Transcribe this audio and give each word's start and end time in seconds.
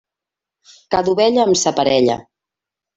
Cada 0.95 1.15
ovella 1.15 1.45
amb 1.47 1.63
sa 1.67 1.77
parella. 1.81 2.21